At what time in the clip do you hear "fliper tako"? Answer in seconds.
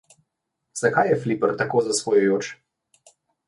1.27-1.85